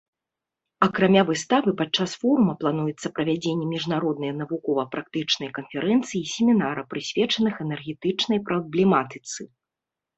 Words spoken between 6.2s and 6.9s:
і семінара,